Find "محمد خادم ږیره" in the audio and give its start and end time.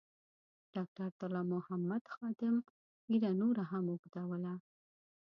1.53-3.31